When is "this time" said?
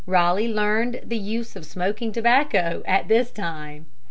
3.07-3.85